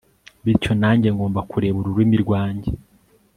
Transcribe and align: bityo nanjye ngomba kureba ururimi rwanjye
bityo 0.43 0.71
nanjye 0.81 1.07
ngomba 1.15 1.39
kureba 1.49 1.77
ururimi 1.79 2.17
rwanjye 2.23 2.69